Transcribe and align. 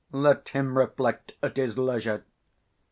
Let 0.11 0.49
him 0.49 0.79
reflect 0.79 1.33
at 1.43 1.57
his 1.57 1.77
leisure. 1.77 2.23